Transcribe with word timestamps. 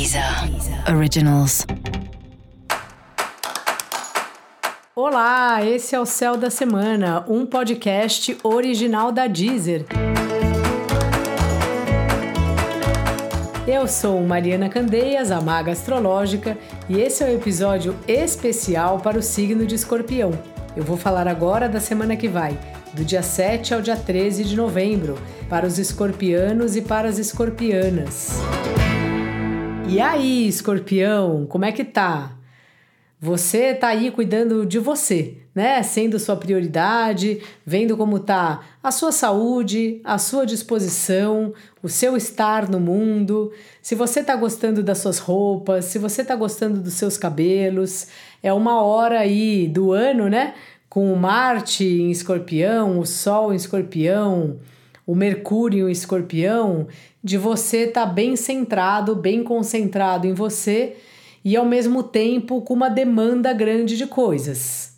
Deezer 0.00 0.24
Originals. 0.96 1.66
Olá, 4.96 5.62
esse 5.62 5.94
é 5.94 6.00
o 6.00 6.06
Céu 6.06 6.38
da 6.38 6.48
Semana, 6.48 7.22
um 7.28 7.44
podcast 7.44 8.38
original 8.42 9.12
da 9.12 9.26
Deezer. 9.26 9.84
Eu 13.66 13.86
sou 13.86 14.22
Mariana 14.22 14.70
Candeias, 14.70 15.30
a 15.30 15.38
maga 15.38 15.72
astrológica, 15.72 16.56
e 16.88 16.98
esse 16.98 17.22
é 17.22 17.26
o 17.26 17.28
um 17.28 17.34
episódio 17.34 17.94
especial 18.08 19.00
para 19.00 19.18
o 19.18 19.22
signo 19.22 19.66
de 19.66 19.74
Escorpião. 19.74 20.32
Eu 20.74 20.82
vou 20.82 20.96
falar 20.96 21.28
agora 21.28 21.68
da 21.68 21.78
semana 21.78 22.16
que 22.16 22.26
vai, 22.26 22.58
do 22.94 23.04
dia 23.04 23.22
7 23.22 23.74
ao 23.74 23.82
dia 23.82 23.96
13 23.98 24.44
de 24.44 24.56
novembro, 24.56 25.18
para 25.46 25.66
os 25.66 25.78
escorpianos 25.78 26.74
e 26.74 26.80
para 26.80 27.06
as 27.06 27.18
escorpianas. 27.18 28.40
E 29.88 30.00
aí, 30.00 30.46
escorpião, 30.46 31.46
como 31.46 31.64
é 31.64 31.72
que 31.72 31.84
tá? 31.84 32.36
Você 33.20 33.74
tá 33.74 33.88
aí 33.88 34.10
cuidando 34.10 34.64
de 34.64 34.78
você, 34.78 35.36
né? 35.54 35.82
Sendo 35.82 36.18
sua 36.18 36.36
prioridade, 36.36 37.42
vendo 37.66 37.94
como 37.96 38.18
tá 38.18 38.62
a 38.82 38.90
sua 38.90 39.12
saúde, 39.12 40.00
a 40.04 40.16
sua 40.16 40.46
disposição, 40.46 41.52
o 41.82 41.88
seu 41.88 42.16
estar 42.16 42.66
no 42.68 42.80
mundo. 42.80 43.52
Se 43.82 43.94
você 43.94 44.24
tá 44.24 44.34
gostando 44.36 44.82
das 44.82 44.98
suas 44.98 45.18
roupas, 45.18 45.84
se 45.84 45.98
você 45.98 46.24
tá 46.24 46.34
gostando 46.34 46.80
dos 46.80 46.94
seus 46.94 47.18
cabelos, 47.18 48.06
é 48.42 48.52
uma 48.54 48.82
hora 48.82 49.18
aí 49.18 49.68
do 49.68 49.92
ano, 49.92 50.28
né? 50.30 50.54
Com 50.88 51.12
o 51.12 51.16
Marte 51.16 51.84
em 51.84 52.10
Escorpião, 52.10 52.98
o 52.98 53.04
Sol 53.04 53.52
em 53.52 53.56
Escorpião, 53.56 54.58
o 55.10 55.14
Mercúrio 55.16 55.88
em 55.88 55.92
Escorpião, 55.92 56.86
de 57.22 57.36
você 57.36 57.78
estar 57.78 58.06
tá 58.06 58.12
bem 58.12 58.36
centrado, 58.36 59.16
bem 59.16 59.42
concentrado 59.42 60.24
em 60.24 60.32
você 60.32 60.98
e 61.44 61.56
ao 61.56 61.66
mesmo 61.66 62.04
tempo 62.04 62.60
com 62.60 62.74
uma 62.74 62.88
demanda 62.88 63.52
grande 63.52 63.96
de 63.96 64.06
coisas. 64.06 64.94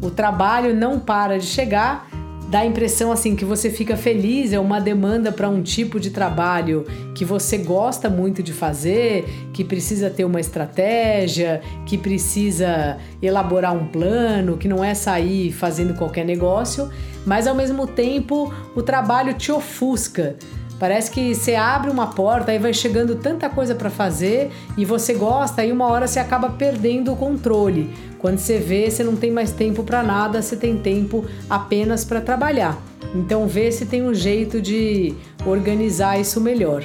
O 0.00 0.10
trabalho 0.10 0.72
não 0.76 1.00
para 1.00 1.40
de 1.40 1.46
chegar 1.46 2.08
dá 2.54 2.60
a 2.60 2.66
impressão 2.66 3.10
assim 3.10 3.34
que 3.34 3.44
você 3.44 3.68
fica 3.68 3.96
feliz, 3.96 4.52
é 4.52 4.60
uma 4.60 4.80
demanda 4.80 5.32
para 5.32 5.48
um 5.48 5.60
tipo 5.60 5.98
de 5.98 6.10
trabalho 6.10 6.86
que 7.12 7.24
você 7.24 7.58
gosta 7.58 8.08
muito 8.08 8.44
de 8.44 8.52
fazer, 8.52 9.24
que 9.52 9.64
precisa 9.64 10.08
ter 10.08 10.24
uma 10.24 10.38
estratégia, 10.38 11.60
que 11.84 11.98
precisa 11.98 12.96
elaborar 13.20 13.74
um 13.74 13.88
plano, 13.88 14.56
que 14.56 14.68
não 14.68 14.84
é 14.84 14.94
sair 14.94 15.50
fazendo 15.50 15.94
qualquer 15.94 16.24
negócio, 16.24 16.88
mas 17.26 17.48
ao 17.48 17.56
mesmo 17.56 17.88
tempo 17.88 18.54
o 18.76 18.82
trabalho 18.84 19.34
te 19.34 19.50
ofusca. 19.50 20.36
Parece 20.78 21.10
que 21.10 21.34
você 21.34 21.54
abre 21.54 21.90
uma 21.90 22.08
porta 22.08 22.52
e 22.52 22.58
vai 22.58 22.72
chegando 22.72 23.14
tanta 23.14 23.48
coisa 23.48 23.74
para 23.74 23.90
fazer 23.90 24.50
e 24.76 24.84
você 24.84 25.14
gosta 25.14 25.64
e 25.64 25.70
uma 25.70 25.86
hora 25.86 26.06
você 26.06 26.18
acaba 26.18 26.50
perdendo 26.50 27.12
o 27.12 27.16
controle. 27.16 27.90
Quando 28.18 28.38
você 28.38 28.58
vê, 28.58 28.90
você 28.90 29.04
não 29.04 29.16
tem 29.16 29.30
mais 29.30 29.52
tempo 29.52 29.84
para 29.84 30.02
nada, 30.02 30.42
você 30.42 30.56
tem 30.56 30.76
tempo 30.76 31.24
apenas 31.48 32.04
para 32.04 32.20
trabalhar. 32.20 32.76
Então 33.14 33.46
vê 33.46 33.70
se 33.70 33.86
tem 33.86 34.02
um 34.02 34.14
jeito 34.14 34.60
de 34.60 35.14
organizar 35.46 36.18
isso 36.18 36.40
melhor. 36.40 36.84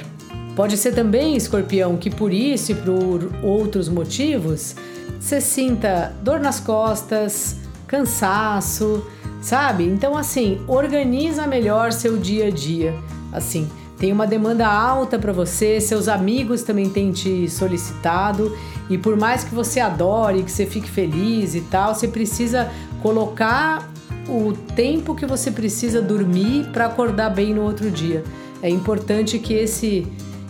Pode 0.54 0.76
ser 0.76 0.92
também, 0.92 1.36
escorpião, 1.36 1.96
que 1.96 2.10
por 2.10 2.32
isso 2.32 2.72
e 2.72 2.74
por 2.74 3.30
outros 3.42 3.88
motivos 3.88 4.76
você 5.18 5.40
sinta 5.40 6.14
dor 6.22 6.40
nas 6.40 6.60
costas, 6.60 7.56
cansaço, 7.86 9.06
sabe? 9.42 9.84
Então, 9.84 10.16
assim, 10.16 10.60
organiza 10.66 11.46
melhor 11.46 11.92
seu 11.92 12.16
dia 12.16 12.46
a 12.46 12.50
dia. 12.50 12.94
Assim, 13.32 13.68
tem 14.00 14.14
uma 14.14 14.26
demanda 14.26 14.66
alta 14.66 15.18
para 15.18 15.30
você, 15.30 15.78
seus 15.78 16.08
amigos 16.08 16.62
também 16.62 16.88
têm 16.88 17.12
te 17.12 17.50
solicitado 17.50 18.56
e 18.88 18.96
por 18.96 19.14
mais 19.14 19.44
que 19.44 19.54
você 19.54 19.78
adore, 19.78 20.42
que 20.42 20.50
você 20.50 20.64
fique 20.64 20.90
feliz 20.90 21.54
e 21.54 21.60
tal, 21.60 21.94
você 21.94 22.08
precisa 22.08 22.72
colocar 23.02 23.92
o 24.26 24.54
tempo 24.74 25.14
que 25.14 25.26
você 25.26 25.50
precisa 25.50 26.00
dormir 26.00 26.70
para 26.72 26.86
acordar 26.86 27.28
bem 27.28 27.52
no 27.52 27.62
outro 27.62 27.90
dia. 27.90 28.24
É 28.62 28.70
importante 28.70 29.38
que 29.38 29.52
esse 29.52 30.06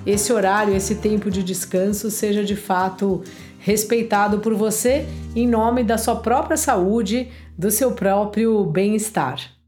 esse 0.06 0.32
horário, 0.32 0.74
esse 0.74 0.94
tempo 0.94 1.30
de 1.30 1.42
descanso 1.42 2.10
seja 2.10 2.42
de 2.42 2.56
fato 2.56 3.22
respeitado 3.58 4.38
por 4.38 4.54
você 4.54 5.06
em 5.36 5.46
nome 5.46 5.84
da 5.84 5.98
sua 5.98 6.16
própria 6.16 6.56
saúde, 6.56 7.28
do 7.58 7.70
seu 7.70 7.92
próprio 7.92 8.64
bem-estar. 8.64 9.59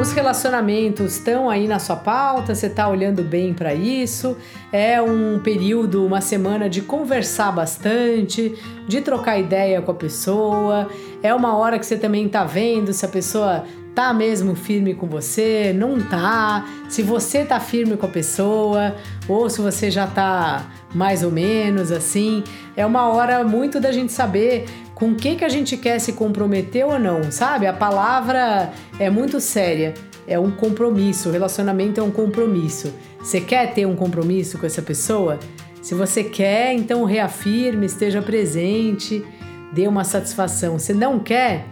Os 0.00 0.12
relacionamentos 0.12 1.14
estão 1.14 1.50
aí 1.50 1.66
na 1.66 1.80
sua 1.80 1.96
pauta, 1.96 2.54
você 2.54 2.66
está 2.66 2.88
olhando 2.88 3.24
bem 3.24 3.52
para 3.52 3.74
isso. 3.74 4.36
É 4.72 5.02
um 5.02 5.40
período, 5.40 6.06
uma 6.06 6.20
semana 6.20 6.70
de 6.70 6.82
conversar 6.82 7.50
bastante, 7.50 8.54
de 8.86 9.00
trocar 9.00 9.40
ideia 9.40 9.82
com 9.82 9.90
a 9.90 9.94
pessoa. 9.94 10.88
É 11.20 11.34
uma 11.34 11.56
hora 11.56 11.80
que 11.80 11.84
você 11.84 11.96
também 11.96 12.26
está 12.26 12.44
vendo 12.44 12.92
se 12.92 13.04
a 13.04 13.08
pessoa 13.08 13.64
tá 13.98 14.14
mesmo 14.14 14.54
firme 14.54 14.94
com 14.94 15.08
você, 15.08 15.72
não 15.74 16.00
tá, 16.00 16.64
se 16.88 17.02
você 17.02 17.44
tá 17.44 17.58
firme 17.58 17.96
com 17.96 18.06
a 18.06 18.08
pessoa 18.08 18.94
ou 19.28 19.50
se 19.50 19.60
você 19.60 19.90
já 19.90 20.06
tá 20.06 20.70
mais 20.94 21.24
ou 21.24 21.32
menos 21.32 21.90
assim. 21.90 22.44
É 22.76 22.86
uma 22.86 23.08
hora 23.08 23.42
muito 23.42 23.80
da 23.80 23.90
gente 23.90 24.12
saber 24.12 24.66
com 24.94 25.10
o 25.10 25.14
que, 25.16 25.34
que 25.34 25.44
a 25.44 25.48
gente 25.48 25.76
quer 25.76 25.98
se 25.98 26.12
comprometer 26.12 26.86
ou 26.86 26.96
não, 26.96 27.32
sabe? 27.32 27.66
A 27.66 27.72
palavra 27.72 28.70
é 29.00 29.10
muito 29.10 29.40
séria, 29.40 29.94
é 30.28 30.38
um 30.38 30.52
compromisso, 30.52 31.28
o 31.28 31.32
relacionamento 31.32 32.00
é 32.00 32.02
um 32.04 32.12
compromisso. 32.12 32.94
Você 33.18 33.40
quer 33.40 33.74
ter 33.74 33.84
um 33.84 33.96
compromisso 33.96 34.58
com 34.58 34.66
essa 34.66 34.80
pessoa? 34.80 35.40
Se 35.82 35.92
você 35.96 36.22
quer, 36.22 36.72
então 36.72 37.02
reafirme, 37.02 37.86
esteja 37.86 38.22
presente, 38.22 39.26
dê 39.72 39.88
uma 39.88 40.04
satisfação. 40.04 40.78
Se 40.78 40.94
não 40.94 41.18
quer, 41.18 41.66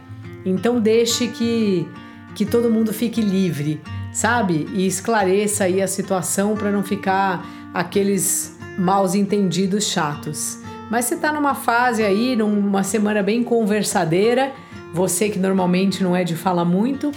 então 0.45 0.81
deixe 0.81 1.29
que, 1.29 1.87
que 2.37 2.45
todo 2.45 2.71
mundo 2.71 2.93
fique 2.93 3.23
livre, 3.23 3.81
sabe? 4.13 4.69
E 4.75 4.87
esclareça 4.87 5.65
aí 5.65 5.81
a 5.81 5.89
situação 5.89 6.55
para 6.55 6.71
não 6.71 6.85
ficar 6.85 7.45
aqueles 7.73 8.55
maus 8.79 9.15
entendidos 9.15 9.85
chatos. 9.85 10.59
Mas 10.91 11.07
você 11.07 11.15
está 11.15 11.33
numa 11.33 11.55
fase 11.55 12.03
aí, 12.03 12.37
numa 12.37 12.83
semana 12.83 13.23
bem 13.23 13.43
conversadeira, 13.43 14.53
você 14.93 15.31
que 15.31 15.39
normalmente 15.39 16.05
não 16.05 16.15
é 16.15 16.25
de 16.25 16.37
falar 16.37 16.67
muito, 16.67 17.11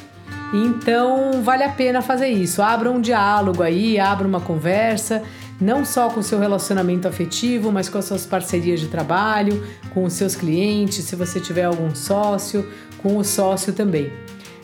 então 0.53 1.43
vale 1.43 1.63
a 1.65 1.69
pena 1.69 2.01
fazer 2.01 2.29
isso. 2.29 2.61
Abra 2.61 2.89
um 2.89 3.01
diálogo 3.01 3.61
aí, 3.61 3.99
abra 3.99 4.25
uma 4.25 4.39
conversa, 4.39 5.21
não 5.59 5.83
só 5.83 6.07
com 6.09 6.21
o 6.21 6.23
seu 6.23 6.39
relacionamento 6.39 7.09
afetivo, 7.09 7.73
mas 7.73 7.89
com 7.89 7.97
as 7.97 8.05
suas 8.05 8.25
parcerias 8.25 8.79
de 8.79 8.87
trabalho, 8.87 9.61
com 9.93 10.05
os 10.05 10.13
seus 10.13 10.33
clientes, 10.33 11.03
se 11.03 11.15
você 11.17 11.41
tiver 11.41 11.65
algum 11.65 11.93
sócio, 11.93 12.65
com 13.03 13.17
o 13.17 13.23
sócio 13.25 13.73
também. 13.73 14.09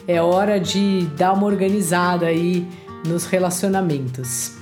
É 0.08 0.22
hora 0.22 0.60
de 0.60 1.08
dar 1.18 1.34
uma 1.34 1.46
organizada 1.46 2.28
aí 2.28 2.68
nos 3.06 3.26
relacionamentos. 3.26 4.54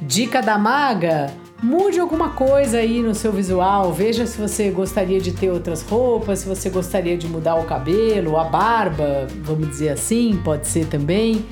Dica 0.00 0.40
da 0.40 0.56
maga: 0.56 1.32
Mude 1.62 2.00
alguma 2.00 2.30
coisa 2.30 2.78
aí 2.78 3.02
no 3.02 3.14
seu 3.14 3.30
visual, 3.30 3.92
veja 3.92 4.26
se 4.26 4.40
você 4.40 4.70
gostaria 4.70 5.20
de 5.20 5.30
ter 5.32 5.50
outras 5.50 5.82
roupas, 5.82 6.38
se 6.38 6.48
você 6.48 6.70
gostaria 6.70 7.18
de 7.18 7.28
mudar 7.28 7.56
o 7.56 7.64
cabelo, 7.64 8.38
a 8.38 8.44
barba, 8.44 9.26
vamos 9.42 9.68
dizer 9.68 9.90
assim, 9.90 10.40
pode 10.42 10.66
ser 10.66 10.86
também. 10.86 11.44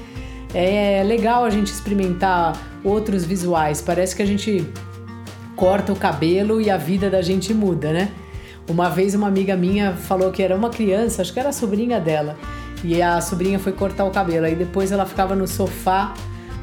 É 0.55 1.03
legal 1.05 1.45
a 1.45 1.51
gente 1.51 1.67
experimentar 1.67 2.57
outros 2.83 3.23
visuais, 3.23 3.83
parece 3.83 4.17
que 4.17 4.23
a 4.23 4.27
gente 4.27 4.67
corta 5.55 5.93
o 5.93 5.97
cabelo 5.97 6.59
e 6.59 6.71
a 6.71 6.79
vida 6.79 7.11
da 7.11 7.21
gente 7.21 7.53
muda, 7.53 7.93
né? 7.93 8.11
Uma 8.67 8.89
vez 8.89 9.15
uma 9.15 9.29
amiga 9.29 9.57
minha 9.57 9.93
falou 9.93 10.31
que 10.31 10.43
era 10.43 10.57
uma 10.57 10.71
criança, 10.71 11.21
acho 11.21 11.35
que 11.35 11.41
era 11.41 11.53
sobrinha 11.53 12.01
dela, 12.01 12.35
e 12.85 13.01
a 13.03 13.21
sobrinha 13.21 13.59
foi 13.59 13.73
cortar 13.73 14.05
o 14.05 14.11
cabelo, 14.11 14.47
aí 14.47 14.55
depois 14.55 14.93
ela 14.93 15.07
ficava 15.07 15.35
no 15.35 15.47
sofá 15.47 16.15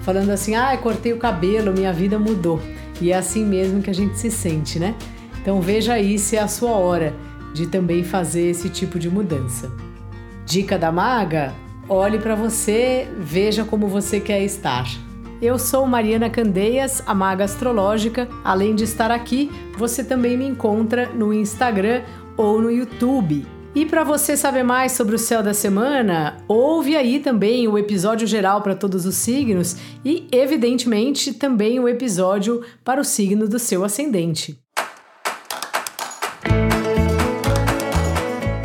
falando 0.01 0.29
assim: 0.29 0.55
"Ah, 0.55 0.77
cortei 0.77 1.13
o 1.13 1.17
cabelo, 1.17 1.73
minha 1.73 1.91
vida 1.91 2.17
mudou". 2.17 2.61
E 3.01 3.11
é 3.11 3.17
assim 3.17 3.45
mesmo 3.45 3.81
que 3.81 3.89
a 3.89 3.93
gente 3.93 4.17
se 4.17 4.31
sente, 4.31 4.79
né? 4.79 4.95
Então 5.41 5.61
veja 5.61 5.93
aí 5.93 6.17
se 6.17 6.37
é 6.37 6.41
a 6.41 6.47
sua 6.47 6.71
hora 6.71 7.13
de 7.53 7.67
também 7.67 8.03
fazer 8.03 8.49
esse 8.49 8.69
tipo 8.69 8.97
de 8.97 9.09
mudança. 9.09 9.71
Dica 10.45 10.77
da 10.77 10.91
maga: 10.91 11.53
olhe 11.87 12.17
para 12.17 12.35
você, 12.35 13.07
veja 13.17 13.63
como 13.63 13.87
você 13.87 14.19
quer 14.19 14.43
estar. 14.43 14.85
Eu 15.41 15.59
sou 15.59 15.85
Mariana 15.85 16.29
Candeias, 16.29 17.03
a 17.05 17.13
maga 17.13 17.43
astrológica. 17.43 18.27
Além 18.43 18.73
de 18.73 18.85
estar 18.85 19.11
aqui, 19.11 19.51
você 19.77 20.03
também 20.03 20.37
me 20.37 20.47
encontra 20.47 21.09
no 21.13 21.33
Instagram 21.33 22.03
ou 22.37 22.61
no 22.61 22.71
YouTube. 22.71 23.45
E 23.75 23.85
para 23.85 24.05
você 24.05 24.37
saber 24.37 24.63
mais 24.63 24.93
sobre 24.93 25.15
o 25.15 25.19
céu 25.19 25.43
da 25.43 25.53
semana, 25.53 26.37
ouve 26.47 26.95
aí 26.95 27.19
também 27.19 27.67
o 27.67 27.77
episódio 27.77 28.25
geral 28.25 28.61
para 28.61 28.73
todos 28.73 29.05
os 29.05 29.15
signos 29.15 29.75
e, 30.03 30.29
evidentemente, 30.31 31.33
também 31.33 31.77
o 31.77 31.89
episódio 31.89 32.63
para 32.85 33.01
o 33.01 33.03
signo 33.03 33.49
do 33.49 33.59
seu 33.59 33.83
ascendente. 33.83 34.57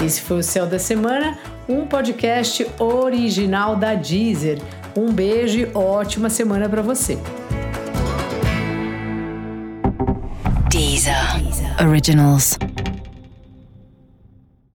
Esse 0.05 0.21
foi 0.23 0.39
o 0.39 0.43
Céu 0.45 0.67
da 0.67 0.79
Semana, 0.79 1.37
um 1.69 1.87
podcast 1.87 2.65
original 2.79 3.75
da 3.75 3.97
Deezer. 3.97 4.61
Um 4.97 5.13
beijo 5.13 5.59
e 5.59 5.71
ótima 5.75 6.31
semana 6.31 6.69
para 6.69 6.83
você. 6.83 7.19
Deezer. 10.71 11.17
Originals. 11.85 12.57